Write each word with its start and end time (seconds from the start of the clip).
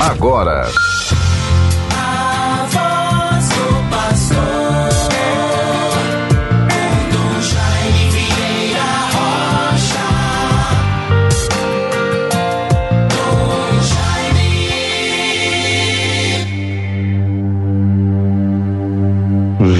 agora. 0.00 0.66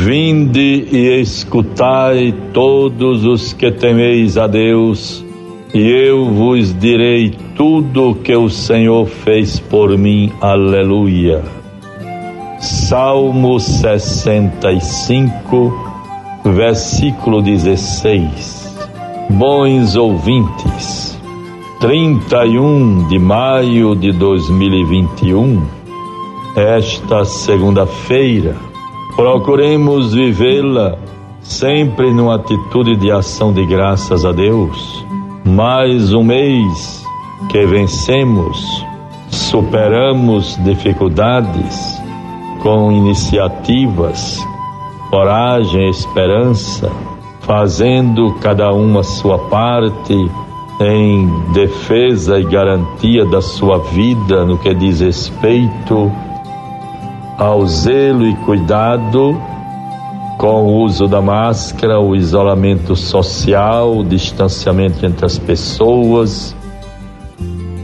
Vinde 0.05 0.89
e 0.93 1.21
escutai 1.21 2.35
todos 2.53 3.25
os 3.25 3.53
que 3.53 3.71
temeis 3.71 4.37
a 4.37 4.47
Deus, 4.47 5.25
e 5.73 5.89
eu 5.89 6.27
vos 6.27 6.79
direi 6.79 7.31
tudo 7.57 8.11
o 8.11 8.15
que 8.15 8.35
o 8.35 8.49
Senhor 8.49 9.07
fez 9.07 9.61
por 9.61 9.97
mim. 9.97 10.33
Aleluia. 10.41 11.43
Salmo 12.59 13.61
65, 13.61 15.73
versículo 16.45 17.41
16. 17.41 18.79
Bons 19.31 19.97
ouvintes, 19.97 21.19
31 21.81 23.09
de 23.09 23.19
maio 23.19 23.95
de 23.95 24.13
2021, 24.13 25.63
esta 26.57 27.25
segunda-feira, 27.25 28.57
procuremos 29.15 30.13
vivê-la 30.13 30.99
sempre 31.41 32.13
numa 32.13 32.35
atitude 32.35 32.97
de 32.97 33.11
ação 33.11 33.53
de 33.53 33.65
graças 33.65 34.25
a 34.25 34.33
Deus. 34.33 35.00
Mais 35.45 36.13
um 36.13 36.23
mês 36.23 37.05
que 37.49 37.65
vencemos, 37.67 38.87
superamos 39.31 40.57
dificuldades 40.63 42.01
com 42.63 42.93
iniciativas, 42.93 44.39
coragem, 45.09 45.89
esperança, 45.89 46.91
fazendo 47.41 48.35
cada 48.41 48.73
um 48.73 48.99
a 48.99 49.03
sua 49.03 49.39
parte 49.49 50.15
em 50.81 51.53
defesa 51.53 52.39
e 52.39 52.45
garantia 52.45 53.25
da 53.27 53.41
sua 53.41 53.79
vida 53.79 54.45
no 54.45 54.59
que 54.59 54.75
diz 54.75 55.01
respeito 55.01 56.13
ao 57.39 57.67
zelo 57.67 58.27
e 58.27 58.35
cuidado 58.45 59.41
com 60.41 60.63
o 60.65 60.85
uso 60.85 61.07
da 61.07 61.21
máscara, 61.21 62.01
o 62.01 62.17
isolamento 62.17 62.97
social, 62.97 63.99
o 63.99 64.03
distanciamento 64.03 65.05
entre 65.05 65.27
as 65.27 65.39
pessoas, 65.39 66.57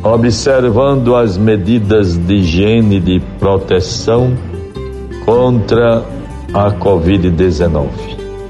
observando 0.02 1.14
as 1.14 1.36
medidas 1.36 2.16
de 2.16 2.36
higiene 2.36 2.98
de 2.98 3.20
proteção 3.38 4.32
contra 5.26 6.02
a 6.54 6.70
Covid-19. 6.70 7.88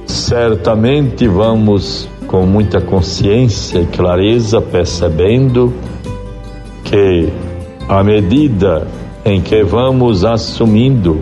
Certamente 0.06 1.26
vamos 1.26 2.08
com 2.28 2.46
muita 2.46 2.80
consciência 2.80 3.80
e 3.80 3.86
clareza 3.86 4.60
percebendo 4.60 5.74
que 6.84 7.28
à 7.88 8.04
medida 8.04 8.86
em 9.24 9.40
que 9.40 9.64
vamos 9.64 10.24
assumindo 10.24 11.20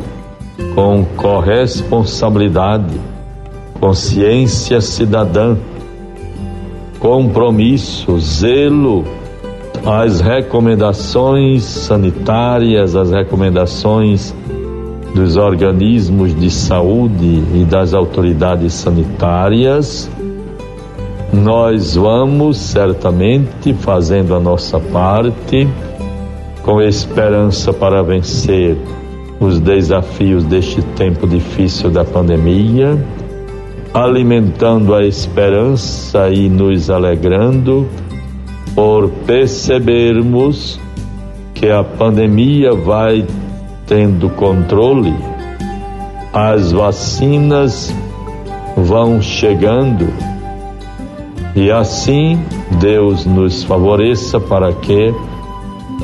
com 0.74 1.04
corresponsabilidade, 1.16 3.00
consciência 3.80 4.80
cidadã, 4.80 5.56
compromisso, 6.98 8.18
zelo, 8.18 9.04
as 9.84 10.20
recomendações 10.20 11.62
sanitárias, 11.64 12.96
as 12.96 13.10
recomendações 13.10 14.34
dos 15.14 15.36
organismos 15.36 16.34
de 16.34 16.50
saúde 16.50 17.42
e 17.54 17.64
das 17.64 17.94
autoridades 17.94 18.74
sanitárias, 18.74 20.10
nós 21.32 21.94
vamos 21.94 22.56
certamente 22.58 23.74
fazendo 23.74 24.34
a 24.34 24.40
nossa 24.40 24.80
parte 24.80 25.68
com 26.62 26.80
esperança 26.80 27.72
para 27.72 28.02
vencer 28.02 28.76
os 29.44 29.60
desafios 29.60 30.44
deste 30.44 30.80
tempo 30.96 31.26
difícil 31.26 31.90
da 31.90 32.04
pandemia, 32.04 32.98
alimentando 33.92 34.94
a 34.94 35.04
esperança 35.04 36.30
e 36.30 36.48
nos 36.48 36.88
alegrando 36.88 37.86
por 38.74 39.08
percebermos 39.26 40.80
que 41.54 41.68
a 41.68 41.84
pandemia 41.84 42.72
vai 42.74 43.26
tendo 43.86 44.30
controle, 44.30 45.14
as 46.32 46.72
vacinas 46.72 47.94
vão 48.76 49.20
chegando 49.20 50.08
e 51.54 51.70
assim 51.70 52.40
Deus 52.80 53.24
nos 53.24 53.62
favoreça 53.62 54.40
para 54.40 54.72
que 54.72 55.14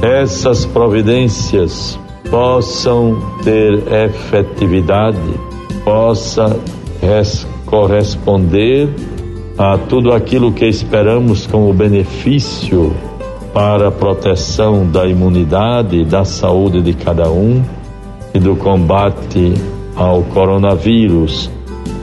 essas 0.00 0.64
providências 0.64 1.98
possam 2.30 3.18
ter 3.42 3.82
efetividade, 3.92 5.18
possa 5.84 6.58
corresponder 7.66 8.88
a 9.58 9.76
tudo 9.76 10.12
aquilo 10.12 10.52
que 10.52 10.66
esperamos 10.66 11.46
como 11.46 11.72
benefício 11.72 12.94
para 13.52 13.88
a 13.88 13.90
proteção 13.90 14.86
da 14.86 15.06
imunidade, 15.06 16.04
da 16.04 16.24
saúde 16.24 16.80
de 16.80 16.94
cada 16.94 17.28
um 17.30 17.62
e 18.32 18.38
do 18.38 18.54
combate 18.54 19.54
ao 19.96 20.22
coronavírus, 20.22 21.50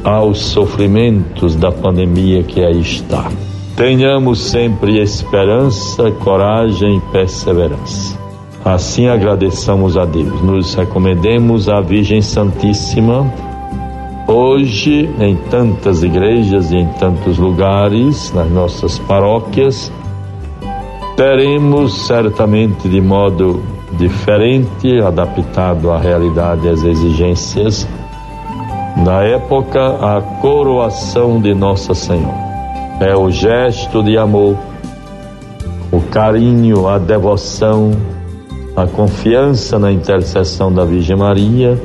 aos 0.03 0.39
sofrimentos 0.39 1.55
da 1.55 1.71
pandemia 1.71 2.43
que 2.43 2.63
aí 2.63 2.81
está. 2.81 3.31
Tenhamos 3.75 4.39
sempre 4.39 5.01
esperança, 5.01 6.11
coragem 6.11 6.97
e 6.97 7.11
perseverança. 7.11 8.26
Assim 8.67 9.07
agradeçamos 9.07 9.95
a 9.95 10.03
Deus. 10.03 10.41
Nos 10.41 10.75
recomendemos 10.75 11.69
à 11.69 11.79
Virgem 11.79 12.21
Santíssima. 12.21 13.25
Hoje, 14.27 15.09
em 15.21 15.37
tantas 15.49 16.03
igrejas 16.03 16.73
e 16.73 16.75
em 16.75 16.87
tantos 16.99 17.37
lugares, 17.37 18.33
nas 18.33 18.51
nossas 18.51 18.99
paróquias, 18.99 19.89
teremos 21.15 22.07
certamente 22.07 22.89
de 22.89 22.99
modo 22.99 23.63
diferente, 23.93 24.99
adaptado 24.99 25.89
à 25.89 25.97
realidade 25.97 26.67
e 26.67 26.69
às 26.69 26.83
exigências, 26.83 27.87
na 28.97 29.23
época, 29.23 29.95
a 30.01 30.21
coroação 30.41 31.39
de 31.39 31.53
Nossa 31.53 31.93
Senhora. 31.93 32.99
É 32.99 33.15
o 33.15 33.31
gesto 33.31 34.03
de 34.03 34.17
amor, 34.17 34.57
o 35.89 36.01
carinho, 36.01 36.85
a 36.89 36.97
devoção, 36.97 37.91
a 38.77 38.85
confiança 38.85 39.79
na 39.79 39.91
intercessão 39.91 40.71
da 40.71 40.85
Virgem 40.85 41.15
Maria 41.15 41.81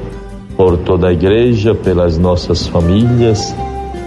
por 0.59 0.77
toda 0.77 1.09
a 1.09 1.13
igreja, 1.13 1.75
pelas 1.75 2.19
nossas 2.19 2.67
famílias, 2.67 3.57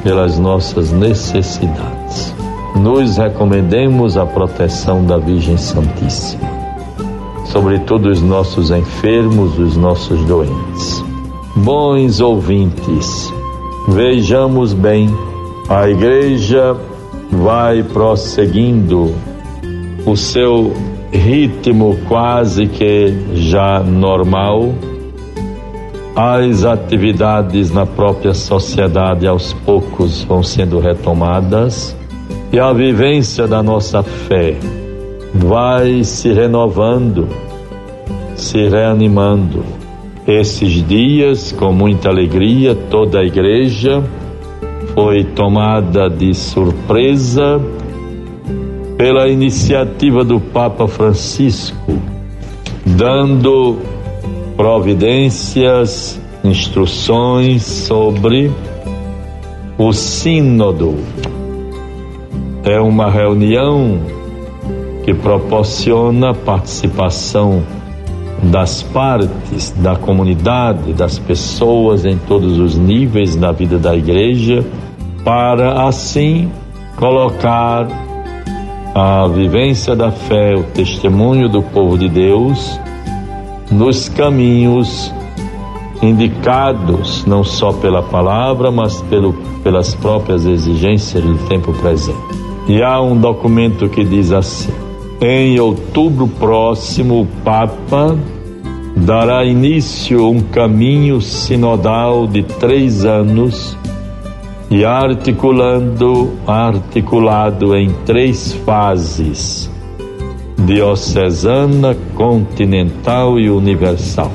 pelas 0.04 0.38
nossas 0.38 0.92
necessidades. 0.92 2.32
Nos 2.76 3.18
recomendemos 3.18 4.18
a 4.18 4.26
proteção 4.28 5.04
da 5.04 5.18
Virgem 5.18 5.58
Santíssima, 5.58 6.48
sobretudo 7.46 8.08
os 8.08 8.22
nossos 8.22 8.70
enfermos, 8.70 9.58
os 9.58 9.76
nossos 9.76 10.24
doentes. 10.26 11.04
Bons 11.56 12.22
ouvintes, 12.22 13.34
vejamos 13.88 14.74
bem, 14.74 15.10
a 15.68 15.90
igreja 15.90 16.78
vai 17.32 17.82
prosseguindo 17.82 19.12
o 20.06 20.16
seu 20.16 20.72
ritmo 21.16 21.98
quase 22.08 22.68
que 22.68 23.14
já 23.34 23.80
normal, 23.82 24.74
as 26.16 26.64
atividades 26.64 27.72
na 27.72 27.86
própria 27.86 28.34
sociedade 28.34 29.28
aos 29.28 29.54
poucos 29.54 30.24
vão 30.24 30.42
sendo 30.42 30.80
retomadas 30.80 31.96
e 32.52 32.60
a 32.60 32.72
vivência 32.72 33.48
da 33.48 33.62
nossa 33.62 34.02
fé 34.02 34.56
vai 35.34 36.04
se 36.04 36.32
renovando, 36.32 37.28
se 38.36 38.70
reanimando. 38.70 39.64
Esses 40.26 40.88
dias, 40.88 41.52
com 41.52 41.74
muita 41.74 42.10
alegria, 42.10 42.74
toda 42.90 43.20
a 43.20 43.24
igreja 43.24 44.02
foi 44.94 45.26
tomada 45.26 46.10
de 46.10 46.34
surpresa 46.34 47.62
pela 48.98 49.28
iniciativa 49.28 50.24
do 50.24 50.40
Papa 50.40 50.88
Francisco, 50.88 52.00
dando 52.86 53.78
providências, 54.56 56.22
instruções 56.44 57.64
sobre 57.64 58.52
o 59.78 59.92
Sínodo. 59.92 60.96
É 62.64 62.80
uma 62.80 63.12
reunião 63.12 64.00
que 65.04 65.14
proporciona 65.14 66.34
participação 66.34 67.62
das 68.44 68.82
partes, 68.82 69.72
da 69.78 69.96
comunidade, 69.96 70.94
das 70.94 71.20
pessoas 71.20 72.06
em 72.06 72.18
todos 72.18 72.58
os 72.58 72.78
níveis 72.78 73.36
da 73.36 73.52
vida 73.52 73.78
da 73.78 73.96
igreja, 73.96 74.66
para 75.24 75.88
assim 75.88 76.50
colocar 76.98 77.88
a 78.96 79.28
vivência 79.28 79.94
da 79.94 80.10
fé, 80.10 80.56
o 80.56 80.64
testemunho 80.64 81.50
do 81.50 81.62
povo 81.62 81.98
de 81.98 82.08
Deus 82.08 82.80
nos 83.70 84.08
caminhos 84.08 85.14
indicados 86.02 87.26
não 87.26 87.44
só 87.44 87.74
pela 87.74 88.02
palavra, 88.02 88.72
mas 88.72 89.02
pelo, 89.02 89.34
pelas 89.62 89.94
próprias 89.94 90.46
exigências 90.46 91.22
do 91.22 91.38
tempo 91.50 91.74
presente. 91.74 92.18
E 92.70 92.82
há 92.82 93.02
um 93.02 93.18
documento 93.18 93.90
que 93.90 94.06
diz 94.06 94.32
assim: 94.32 94.72
em 95.20 95.60
outubro 95.60 96.26
próximo, 96.26 97.24
o 97.24 97.26
Papa 97.44 98.18
dará 98.96 99.44
início 99.44 100.24
a 100.24 100.30
um 100.30 100.40
caminho 100.40 101.20
sinodal 101.20 102.26
de 102.28 102.44
três 102.44 103.04
anos 103.04 103.78
e 104.76 104.84
articulando, 104.84 106.34
articulado 106.46 107.74
em 107.78 107.90
três 108.06 108.52
fases: 108.66 109.72
diocesana, 110.66 111.96
continental 112.14 113.40
e 113.40 113.50
universal, 113.50 114.34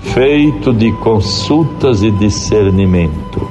feito 0.00 0.72
de 0.72 0.92
consultas 0.98 2.04
e 2.04 2.12
discernimento, 2.12 3.48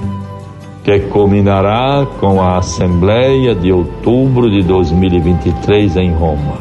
que 0.81 0.97
culminará 0.97 2.07
com 2.21 2.41
a 2.41 2.59
Assembleia 2.59 3.53
de 3.53 3.73
outubro 3.73 4.49
de 4.49 4.63
2023 4.63 5.97
em 5.97 6.13
Roma. 6.13 6.57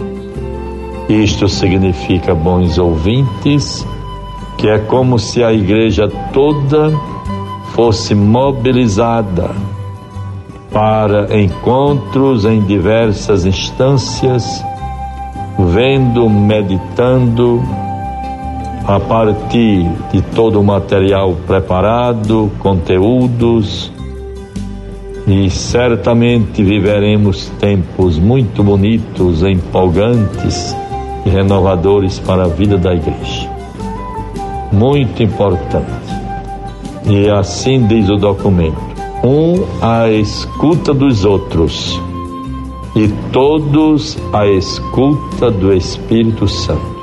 Isto 1.08 1.48
significa, 1.48 2.34
bons 2.34 2.78
ouvintes, 2.78 3.86
que 4.58 4.68
é 4.68 4.80
como 4.80 5.20
se 5.20 5.44
a 5.44 5.52
igreja 5.52 6.08
toda 6.32 6.92
fosse 7.74 8.14
mobilizada 8.14 9.50
para 10.72 11.40
encontros 11.40 12.44
em 12.44 12.62
diversas 12.62 13.44
instâncias, 13.44 14.64
vendo, 15.58 16.28
meditando, 16.28 17.60
a 18.86 18.98
partir 18.98 19.88
de 20.12 20.22
todo 20.34 20.60
o 20.60 20.64
material 20.64 21.36
preparado, 21.46 22.50
conteúdos, 22.60 23.92
e 25.26 25.50
certamente 25.50 26.62
viveremos 26.62 27.48
tempos 27.60 28.18
muito 28.18 28.64
bonitos, 28.64 29.42
empolgantes 29.42 30.74
e 31.24 31.30
renovadores 31.30 32.18
para 32.18 32.44
a 32.44 32.48
vida 32.48 32.78
da 32.78 32.94
igreja. 32.94 33.48
Muito 34.72 35.22
importante. 35.22 36.19
E 37.06 37.28
assim 37.28 37.86
diz 37.86 38.08
o 38.08 38.16
documento: 38.16 38.80
um 39.24 39.64
à 39.82 40.08
escuta 40.08 40.92
dos 40.94 41.24
outros 41.24 42.00
e 42.94 43.08
todos 43.32 44.18
à 44.32 44.46
escuta 44.46 45.50
do 45.50 45.72
Espírito 45.72 46.48
Santo. 46.48 47.00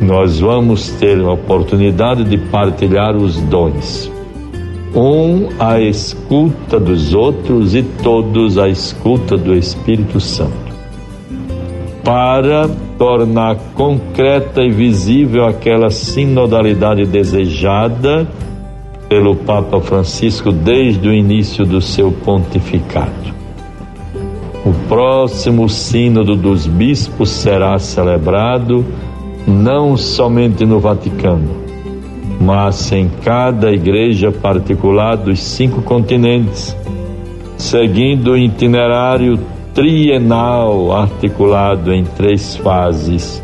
Nós 0.00 0.40
vamos 0.40 0.88
ter 0.92 1.20
a 1.20 1.32
oportunidade 1.32 2.24
de 2.24 2.38
partilhar 2.38 3.16
os 3.16 3.36
dons. 3.42 4.10
Um 4.94 5.48
à 5.58 5.80
escuta 5.80 6.80
dos 6.80 7.12
outros 7.12 7.74
e 7.74 7.82
todos 7.82 8.58
à 8.58 8.68
escuta 8.68 9.36
do 9.36 9.54
Espírito 9.54 10.20
Santo. 10.20 10.67
Para 12.08 12.70
tornar 12.96 13.56
concreta 13.74 14.62
e 14.62 14.70
visível 14.70 15.44
aquela 15.44 15.90
sinodalidade 15.90 17.04
desejada 17.04 18.26
pelo 19.10 19.36
Papa 19.36 19.78
Francisco 19.78 20.50
desde 20.50 21.06
o 21.06 21.12
início 21.12 21.66
do 21.66 21.82
seu 21.82 22.10
pontificado. 22.10 23.34
O 24.64 24.72
próximo 24.88 25.68
Sínodo 25.68 26.34
dos 26.34 26.66
Bispos 26.66 27.28
será 27.28 27.78
celebrado 27.78 28.82
não 29.46 29.94
somente 29.94 30.64
no 30.64 30.80
Vaticano, 30.80 31.50
mas 32.40 32.90
em 32.90 33.10
cada 33.22 33.70
igreja 33.70 34.32
particular 34.32 35.14
dos 35.14 35.40
cinco 35.42 35.82
continentes, 35.82 36.74
seguindo 37.58 38.30
o 38.30 38.38
itinerário 38.38 39.38
trienal 39.78 40.90
articulado 40.90 41.92
em 41.92 42.02
três 42.02 42.56
fases, 42.56 43.40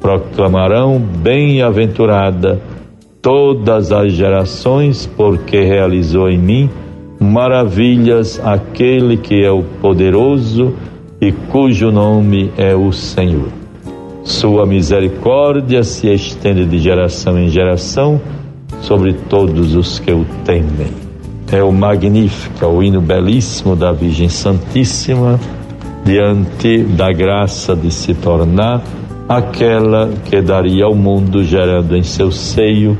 proclamarão 0.00 0.98
bem-aventurada 0.98 2.60
todas 3.22 3.92
as 3.92 4.12
gerações, 4.12 5.06
porque 5.16 5.62
realizou 5.62 6.28
em 6.28 6.38
mim 6.38 6.70
maravilhas 7.26 8.40
aquele 8.42 9.16
que 9.16 9.44
é 9.44 9.50
o 9.50 9.62
poderoso 9.62 10.74
e 11.20 11.32
cujo 11.32 11.90
nome 11.90 12.52
é 12.56 12.74
o 12.74 12.92
Senhor. 12.92 13.48
Sua 14.24 14.66
misericórdia 14.66 15.82
se 15.82 16.12
estende 16.12 16.64
de 16.64 16.78
geração 16.78 17.38
em 17.38 17.48
geração 17.48 18.20
sobre 18.80 19.12
todos 19.12 19.74
os 19.74 19.98
que 19.98 20.10
o 20.10 20.24
temem. 20.44 20.90
É 21.50 21.62
o 21.62 21.70
magnífico, 21.70 22.66
o 22.66 22.82
hino 22.82 23.00
belíssimo 23.00 23.76
da 23.76 23.92
Virgem 23.92 24.28
Santíssima 24.28 25.38
diante 26.04 26.78
da 26.82 27.12
graça 27.12 27.74
de 27.74 27.90
se 27.90 28.14
tornar 28.14 28.82
aquela 29.28 30.10
que 30.24 30.40
daria 30.40 30.84
ao 30.84 30.94
mundo, 30.94 31.44
gerando 31.44 31.96
em 31.96 32.02
seu 32.02 32.30
seio 32.30 32.96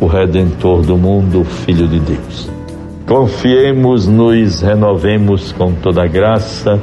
o 0.00 0.06
Redentor 0.06 0.82
do 0.82 0.96
mundo, 0.96 1.42
o 1.42 1.44
Filho 1.44 1.86
de 1.86 2.00
Deus. 2.00 2.59
Confiemos, 3.10 4.06
nos 4.06 4.60
renovemos 4.60 5.50
com 5.50 5.72
toda 5.72 6.06
graça 6.06 6.80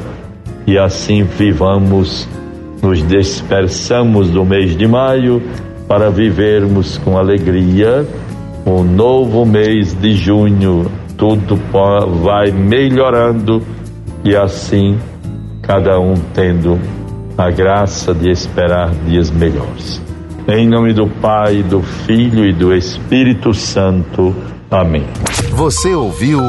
e 0.68 0.78
assim 0.78 1.24
vivamos, 1.24 2.28
nos 2.82 3.02
dispersamos 3.08 4.30
do 4.30 4.44
mês 4.44 4.76
de 4.76 4.86
maio 4.86 5.42
para 5.88 6.10
vivermos 6.10 6.98
com 6.98 7.18
alegria 7.18 8.06
o 8.66 8.84
novo 8.84 9.46
mês 9.46 9.94
de 9.94 10.12
junho. 10.18 10.92
Tudo 11.16 11.58
vai 12.22 12.52
melhorando 12.52 13.64
e 14.22 14.36
assim 14.36 14.98
cada 15.62 15.98
um 15.98 16.16
tendo 16.34 16.78
a 17.38 17.50
graça 17.50 18.14
de 18.14 18.30
esperar 18.30 18.92
dias 19.08 19.32
melhores. 19.32 20.02
Em 20.46 20.68
nome 20.68 20.92
do 20.92 21.08
Pai, 21.08 21.64
do 21.64 21.82
Filho 21.82 22.44
e 22.44 22.52
do 22.52 22.76
Espírito 22.76 23.54
Santo. 23.54 24.57
Amém. 24.70 25.06
Você 25.52 25.96
ouviu 25.96 26.42